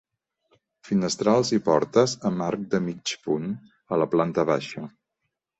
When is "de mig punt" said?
2.73-3.47